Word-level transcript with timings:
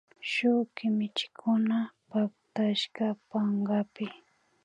Shuk 0.29 0.63
kimichikuna 0.77 1.77
pactashka 2.09 3.05
pankapi 3.29 4.05